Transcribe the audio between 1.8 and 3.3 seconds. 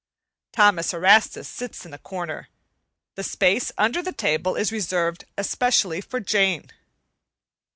in a corner; the